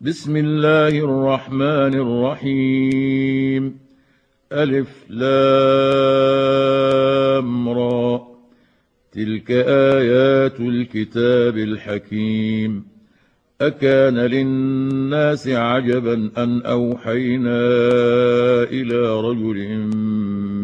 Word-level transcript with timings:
بسم 0.00 0.36
الله 0.36 0.88
الرحمن 0.88 1.94
الرحيم 2.06 3.78
ألف 4.52 5.10
لام 5.10 5.28
را 7.68 8.28
تلك 9.12 9.50
آيات 9.50 10.60
الكتاب 10.60 11.58
الحكيم 11.58 12.84
أكان 13.60 14.18
للناس 14.18 15.48
عجبا 15.48 16.30
أن 16.38 16.62
أوحينا 16.62 17.60
إلى 18.62 19.20
رجل 19.20 19.56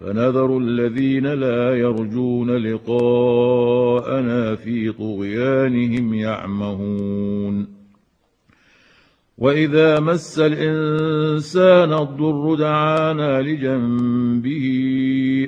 فنذر 0.00 0.58
الذين 0.58 1.26
لا 1.26 1.76
يرجون 1.76 2.50
لقاءنا 2.50 4.54
في 4.54 4.92
طغيانهم 4.92 6.14
يعمهون. 6.14 7.80
وإذا 9.38 10.00
مس 10.00 10.38
الإنسان 10.38 11.92
الضر 11.92 12.54
دعانا 12.54 13.42
لجنبه 13.42 14.66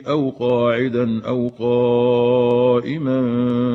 أو 0.08 0.30
قاعدا 0.30 1.22
أو 1.22 1.48
قائما 1.58 3.20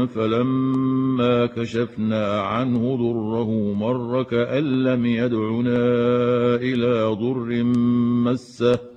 فلما 0.06 1.46
كشفنا 1.46 2.42
عنه 2.42 2.96
ضره 2.96 3.74
مر 3.74 4.24
كأن 4.24 4.84
لم 4.84 5.06
يدعنا 5.06 5.86
إلى 6.56 7.04
ضر 7.04 7.64
مسه. 8.24 8.97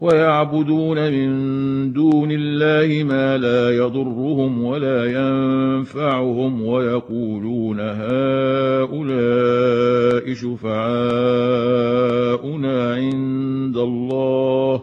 ويعبدون 0.00 1.12
من 1.12 1.92
دون 1.92 2.28
الله 2.32 3.04
ما 3.04 3.38
لا 3.38 3.76
يضرهم 3.76 4.64
ولا 4.64 5.04
ينفعهم 5.04 6.62
ويقولون 6.62 7.80
هؤلاء 7.80 8.96
شفعاؤنا 10.34 11.34
عند 12.94 13.76
الله. 13.76 14.82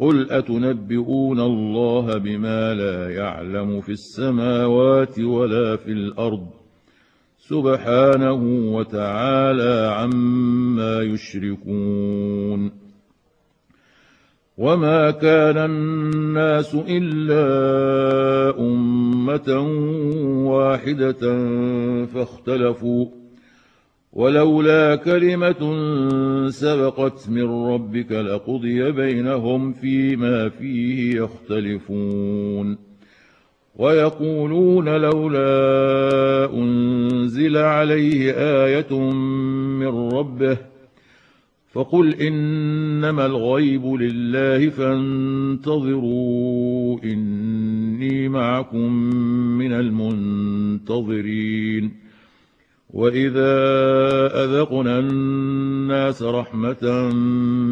قل 0.00 0.30
أتنبئون 0.30 1.40
الله 1.40 2.18
بما 2.18 2.74
لا 2.74 3.10
يعلم 3.10 3.80
في 3.80 3.92
السماوات 3.92 5.20
ولا 5.20 5.76
في 5.76 5.92
الأرض؟ 5.92 6.46
سبحانه 7.38 8.72
وتعالى 8.74 9.94
عما 9.94 11.02
يشركون. 11.02 12.87
وما 14.58 15.10
كان 15.10 15.58
الناس 15.58 16.76
الا 16.88 17.44
امه 18.58 19.48
واحدة 20.50 21.20
فاختلفوا 22.06 23.06
ولولا 24.12 24.96
كلمه 24.96 25.62
سبقت 26.50 27.28
من 27.28 27.50
ربك 27.50 28.12
لقضي 28.12 28.92
بينهم 28.92 29.72
فيما 29.72 30.48
فيه 30.48 31.16
يختلفون 31.16 32.78
ويقولون 33.76 34.88
لولا 34.88 36.50
انزل 36.54 37.56
عليه 37.56 38.32
إيه 38.32 39.00
من 39.78 40.12
ربه 40.12 40.58
فقل 41.72 42.14
إنما 42.14 43.26
الغيب 43.26 43.86
لله 43.86 44.68
فانتظروا 44.68 46.08
إني 47.04 48.28
معكم 48.28 48.92
من 49.58 49.72
المنتظرين. 50.92 51.92
وإذا 52.90 53.54
أذقنا 54.44 54.98
الناس 54.98 56.22
رحمة 56.22 57.12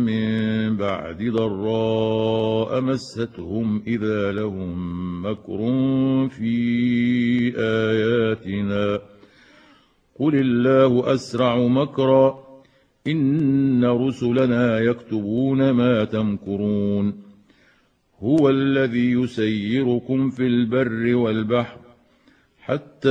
من 0.06 0.76
بعد 0.76 1.22
ضراء 1.22 2.80
مستهم 2.80 3.82
إذا 3.86 4.32
لهم 4.32 5.26
مكر 5.26 5.58
في 6.28 7.52
آياتنا. 7.58 9.00
قل 10.18 10.34
الله 10.34 11.14
أسرع 11.14 11.58
مكرا 11.58 12.45
إن 13.08 13.84
رسلنا 13.84 14.78
يكتبون 14.80 15.70
ما 15.70 16.04
تمكرون 16.04 17.14
هو 18.20 18.50
الذي 18.50 19.10
يسيركم 19.10 20.30
في 20.30 20.46
البر 20.46 21.14
والبحر 21.16 21.78
حتى 22.58 23.08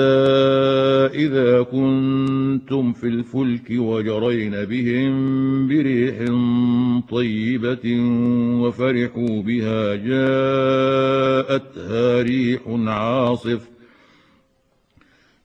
إذا 1.13 1.61
كنتم 1.61 2.93
في 2.93 3.07
الفلك 3.07 3.71
وجرين 3.71 4.51
بهم 4.51 5.67
بريح 5.67 6.25
طيبة 7.09 7.99
وفرحوا 8.61 9.41
بها 9.41 9.95
جاءتها 10.75 11.41
ريح 12.21 12.61
عاصف 12.67 13.74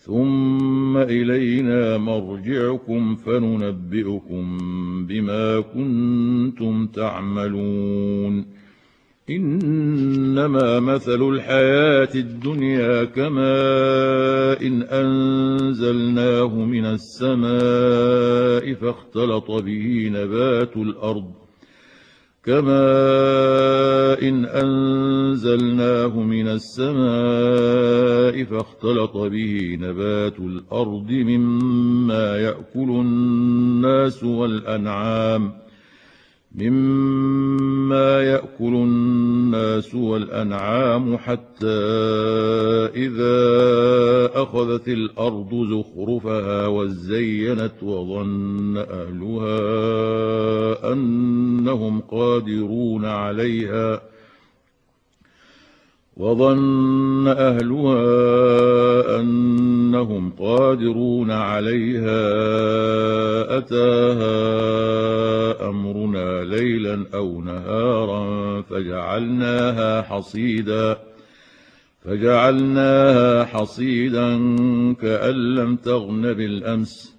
ثم 0.00 0.96
إلينا 0.96 1.98
مرجعكم 1.98 3.14
فننبئكم 3.14 4.58
بما 5.06 5.60
كنتم 5.60 6.86
تعملون. 6.86 8.60
إنما 9.30 10.80
مثل 10.80 11.22
الحياة 11.22 12.08
الدنيا 12.14 13.04
كماء 13.04 14.66
إن 14.66 14.82
أنزلناه 14.82 16.64
من 16.64 16.86
السماء 16.86 18.74
فاختلط 18.74 19.50
به 19.50 20.10
نبات 20.12 20.76
الأرض 20.76 21.39
كماء 22.50 24.28
إن 24.28 24.44
أنزلناه 24.44 26.20
من 26.20 26.48
السماء 26.48 28.44
فاختلط 28.44 29.16
به 29.16 29.78
نبات 29.80 30.38
الأرض 30.38 31.10
مما 31.10 32.36
يأكل 32.36 32.90
الناس 32.90 34.24
والأنعام 34.24 35.52
مما 36.54 38.22
يأكل 38.22 38.74
الناس 38.74 39.94
والأنعام 39.94 41.16
حتى 41.16 41.66
إذا 42.94 43.40
أخذت 44.42 44.88
الأرض 44.88 45.54
زخرفها 45.70 46.66
وزينت 46.66 47.82
وظن 47.82 48.76
أهلها 48.76 49.62
أنهم 50.92 52.00
قادرون 52.00 53.04
عليها 53.04 54.00
وظن 56.20 57.28
أهلها 57.28 58.00
أنهم 59.20 60.32
قادرون 60.38 61.30
عليها 61.30 62.20
أتاها 63.58 64.38
أمرنا 65.68 66.44
ليلا 66.44 67.06
أو 67.14 67.40
نهارا 67.40 68.62
فجعلناها 68.62 70.02
حصيدا 70.02 70.96
فجعلناها 72.04 73.44
حصيدا 73.44 74.36
كأن 74.94 75.54
لم 75.54 75.76
تغن 75.76 76.32
بالأمس. 76.32 77.16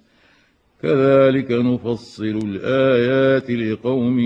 كذلك 0.82 1.50
نفصل 1.50 2.40
الآيات 2.44 3.50
لقوم 3.50 4.18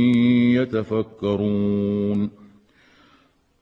يتفكرون. 0.55 2.46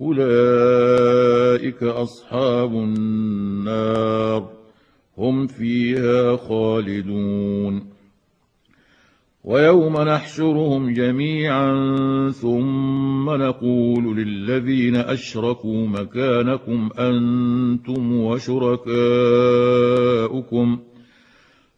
أولئك 0.00 1.82
أصحاب 1.82 2.72
النار. 2.72 4.48
هم 5.18 5.46
فيها 5.46 6.36
خالدون. 6.36 7.90
ويوم 9.44 9.96
نحشرهم 9.96 10.94
جميعا 10.94 11.74
ثم 12.30 13.30
نقول 13.30 14.16
للذين 14.16 14.96
أشركوا 14.96 15.86
مكانكم 15.86 16.88
أنتم 16.98 18.16
وشركاؤكم. 18.16 18.90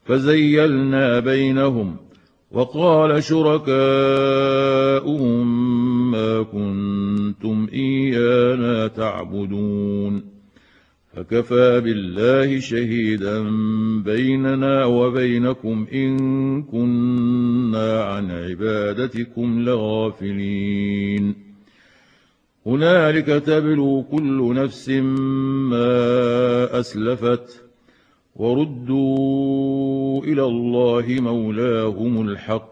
فزيلنا 0.04 1.20
بينهم 1.20 1.96
وقال 2.52 3.22
شركاؤهم 3.24 3.72
ما 6.10 6.42
كنتم 6.42 6.91
إيانا 7.72 8.86
تعبدون. 8.86 10.24
فكفى 11.16 11.80
بالله 11.80 12.60
شهيدا 12.60 13.42
بيننا 14.04 14.84
وبينكم 14.84 15.86
إن 15.92 16.16
كنا 16.62 18.02
عن 18.04 18.30
عبادتكم 18.30 19.60
لغافلين. 19.60 21.34
هنالك 22.66 23.26
تبلو 23.26 24.02
كل 24.02 24.54
نفس 24.54 24.88
ما 25.70 26.80
أسلفت 26.80 27.64
وردوا 28.36 30.24
إلى 30.24 30.44
الله 30.44 31.04
مولاهم 31.08 32.28
الحق 32.28 32.71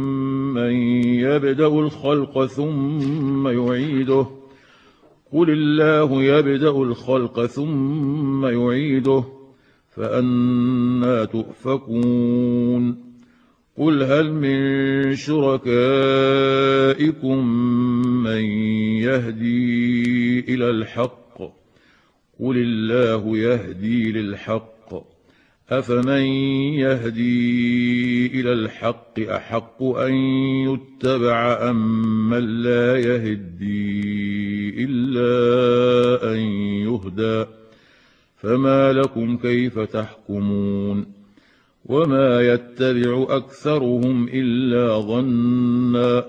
يبدأ 1.43 1.67
الخلق 1.67 2.45
ثم 2.45 3.47
يعيده. 3.47 4.27
قل 5.33 5.49
الله 5.49 6.23
يبدأ 6.23 6.69
الخلق 6.69 7.45
ثم 7.45 8.45
يعيده. 8.45 9.23
فانى 9.95 11.25
تؤفكون. 11.27 13.11
قل 13.77 14.03
هل 14.03 14.33
من 14.33 15.15
شركائكم 15.15 15.77
من 18.23 18.41
يهدي 19.01 20.39
إلى 20.39 20.69
الحق؟ 20.69 21.41
قل 22.39 22.57
الله 22.57 23.37
يهدي 23.37 24.11
للحق. 24.11 24.70
أفمن 25.71 26.21
يهدي 26.83 28.27
إلى 28.27 28.53
الحق 28.53 29.19
أحق 29.19 29.83
أن 29.83 30.13
يتبع 30.67 31.69
أم 31.69 32.29
من 32.29 32.63
لا 32.63 32.97
يهدي 32.97 34.85
إلا 34.85 36.33
أن 36.33 36.39
يهدى 36.87 37.45
فما 38.37 38.93
لكم 38.93 39.37
كيف 39.37 39.79
تحكمون 39.79 41.05
وما 41.85 42.41
يتبع 42.41 43.25
أكثرهم 43.29 44.27
إلا 44.27 44.99
ظنا 44.99 46.25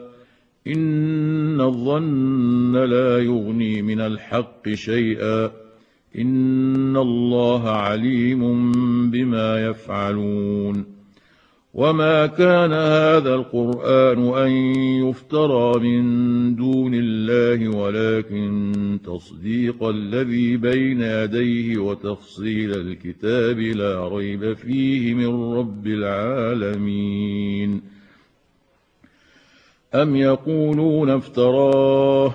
إن 0.67 1.61
الظن 1.61 2.77
لا 2.77 3.19
يغني 3.19 3.83
من 3.83 4.01
الحق 4.01 4.69
شيئا 4.69 5.62
ان 6.19 6.97
الله 6.97 7.69
عليم 7.69 8.71
بما 9.11 9.66
يفعلون 9.66 11.02
وما 11.75 12.26
كان 12.26 12.73
هذا 12.73 13.35
القران 13.35 14.45
ان 14.45 14.50
يفترى 15.09 15.81
من 15.81 16.57
دون 16.57 16.95
الله 16.95 17.76
ولكن 17.76 18.73
تصديق 19.04 19.85
الذي 19.85 20.57
بين 20.57 21.00
يديه 21.02 21.78
وتفصيل 21.78 22.75
الكتاب 22.75 23.59
لا 23.59 24.09
ريب 24.09 24.52
فيه 24.52 25.14
من 25.14 25.54
رب 25.59 25.87
العالمين 25.87 27.83
ام 29.95 30.16
يقولون 30.16 31.11
افتراه 31.11 32.35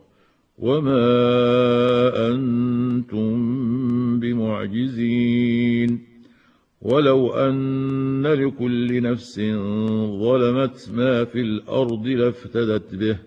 وما 0.61 1.07
أنتم 2.29 3.29
بمعجزين 4.19 5.99
ولو 6.81 7.33
ان 7.33 8.27
لكل 8.27 9.01
نفس 9.01 9.39
ظلمت 10.21 10.89
ما 10.93 11.23
في 11.25 11.41
الأرض 11.41 12.07
لافتدت 12.07 12.95
به 12.95 13.17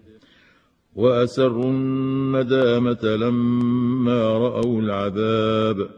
واسروا 0.97 1.71
الندامه 1.71 3.05
لما 3.05 4.39
راوا 4.39 4.83
العذاب 4.83 5.89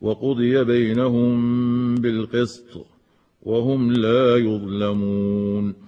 وقضي 0.00 0.64
بينهم 0.64 1.94
بالقسط 1.94 2.86
وهم 3.42 3.92
لا 3.92 4.36
يظلمون 4.36 5.87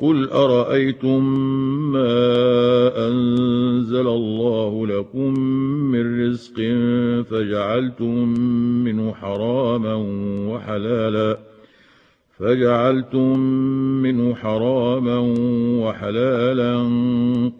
قل 0.00 0.28
ارايتم 0.30 1.24
ما 1.92 3.08
انزل 3.08 4.06
الله 4.06 4.86
لكم 4.86 5.40
من 5.92 6.26
رزق 6.26 6.56
فجعلتم 7.30 8.28
منه 8.84 9.12
حراما 9.14 9.94
وحلالا 10.48 11.38
فجعلتم 12.38 13.38
منه 14.02 14.34
حراما 14.34 15.18
وحلالا 15.84 16.74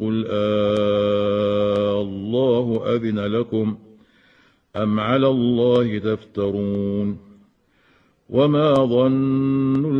قل 0.01 0.25
آه 0.31 2.01
الله 2.03 2.83
اذن 2.95 3.19
لكم 3.19 3.77
ام 4.77 5.01
على 5.01 5.29
الله 5.29 5.99
تفترون 5.99 7.31
وما 8.31 8.75
ظن 8.75 9.80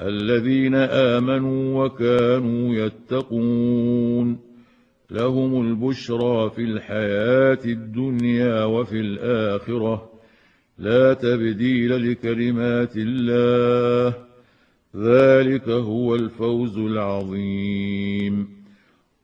الذين 0.00 0.74
آمنوا 0.74 1.84
وكانوا 1.84 2.74
يتقون 2.74 4.38
لهم 5.10 5.68
البشرى 5.68 6.50
في 6.50 6.62
الحياة 6.62 7.58
الدنيا 7.64 8.64
وفي 8.64 9.00
الآخرة. 9.00 10.10
لا 10.78 11.14
تبديل 11.14 12.10
لكلمات 12.10 12.92
الله. 12.96 14.14
ذلك 14.96 15.68
هو 15.68 16.14
الفوز 16.14 16.78
العظيم. 16.78 18.48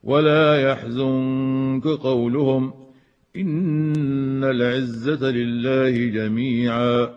ولا 0.02 0.70
يحزنك 0.70 1.86
قولهم 1.86 2.74
إن 3.36 4.44
العزة 4.44 5.30
لله 5.30 5.90
جميعا. 5.90 7.14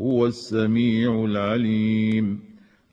هو 0.00 0.26
السميع 0.26 1.24
العليم. 1.24 2.47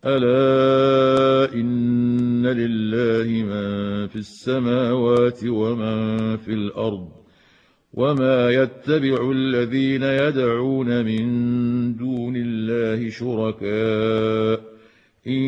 ألا 0.06 1.54
إن 1.54 2.48
لله 2.48 3.44
من 3.44 4.08
في 4.08 4.15
السماوات 4.15 5.39
ومن 5.46 6.38
في 6.38 6.54
الأرض 6.54 7.10
وما 7.94 8.50
يتبع 8.50 9.32
الذين 9.32 10.04
يدعون 10.04 11.06
من 11.06 11.26
دون 11.96 12.34
الله 12.38 13.10
شركاء 13.10 14.62
إن 15.28 15.41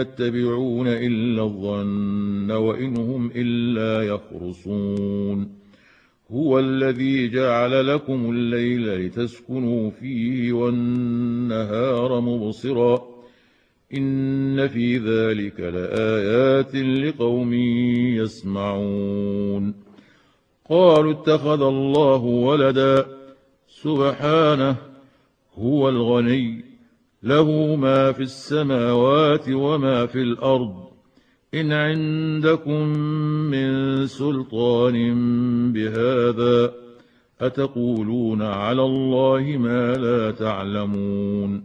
يتبعون 0.00 0.88
إلا 0.88 1.42
الظن 1.42 2.50
وإن 2.50 2.96
هم 2.96 3.30
إلا 3.36 4.02
يخرصون 4.02 5.48
هو 6.30 6.58
الذي 6.58 7.28
جعل 7.28 7.86
لكم 7.86 8.30
الليل 8.30 9.06
لتسكنوا 9.06 9.90
فيه 9.90 10.52
والنهار 10.52 12.20
مبصرا 12.20 13.13
إن 13.92 14.68
في 14.68 14.98
ذلك 14.98 15.60
لآيات 15.60 16.74
لقوم 16.74 17.52
يسمعون 18.22 19.74
قالوا 20.70 21.12
اتخذ 21.12 21.62
الله 21.62 22.22
ولدا 22.24 23.06
سبحانه 23.68 24.76
هو 25.58 25.88
الغني 25.88 26.64
له 27.22 27.76
ما 27.76 28.12
في 28.12 28.22
السماوات 28.22 29.48
وما 29.48 30.06
في 30.06 30.22
الأرض 30.22 30.84
إن 31.54 31.72
عندكم 31.72 32.88
من 33.50 34.06
سلطان 34.06 34.96
بهذا 35.72 36.74
أتقولون 37.40 38.42
على 38.42 38.82
الله 38.82 39.56
ما 39.58 39.92
لا 39.92 40.30
تعلمون 40.30 41.64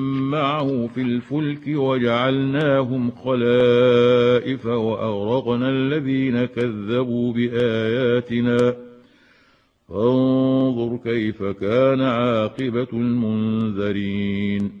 معه 0.31 0.87
في 0.95 1.01
الفلك 1.01 1.67
وجعلناهم 1.67 3.11
خلائف 3.11 4.65
وأغرقنا 4.65 5.69
الذين 5.69 6.45
كذبوا 6.45 7.33
بآياتنا. 7.33 8.75
فانظر 9.89 10.99
كيف 11.03 11.43
كان 11.43 12.01
عاقبة 12.01 12.87
المنذرين. 12.93 14.80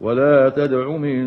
ولا 0.00 0.48
تدع 0.48 0.96
من 0.96 1.26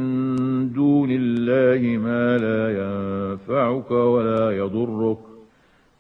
دون 0.73 1.09
الله 1.11 1.97
ما 1.97 2.37
لا 2.37 2.63
ينفعك 2.81 3.91
ولا 3.91 4.51
يضرك 4.51 5.17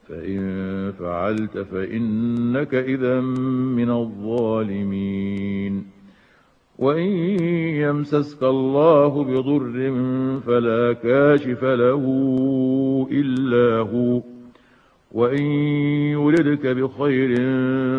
فإن 0.09 0.91
فعلت 0.99 1.57
فإنك 1.57 2.75
إذا 2.75 3.21
من 3.21 3.89
الظالمين 3.91 5.85
وإن 6.77 7.09
يمسسك 7.85 8.43
الله 8.43 9.23
بضر 9.23 9.93
فلا 10.47 10.93
كاشف 10.93 11.63
له 11.63 12.03
إلا 13.11 13.77
هو 13.77 14.21
وإن 15.11 15.45
يردك 16.11 16.67
بخير 16.67 17.35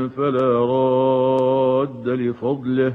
فلا 0.08 0.58
راد 0.66 2.08
لفضله 2.08 2.94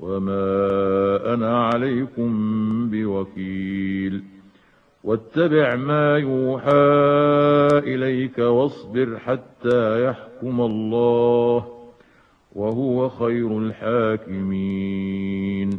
وما 0.00 1.34
أنا 1.34 1.64
عليكم 1.66 2.30
بوكيل 2.90 4.24
واتبع 5.04 5.76
ما 5.76 6.16
يوحى 6.16 6.72
إليك 7.78 8.38
واصبر 8.38 9.18
حتى 9.18 10.04
يحكم 10.04 10.60
الله 10.60 11.66
وهو 12.52 13.08
خير 13.08 13.58
الحاكمين 14.48 15.70